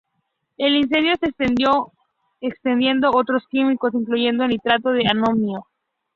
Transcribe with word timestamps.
El 0.57 0.77
incendio 0.77 1.13
se 1.19 1.27
extendió, 1.27 1.91
encendiendo 2.39 3.11
otros 3.13 3.43
químicos, 3.51 3.93
incluyendo 3.93 4.47
nitrato 4.47 4.89
de 4.89 5.07
amonio. 5.07 5.67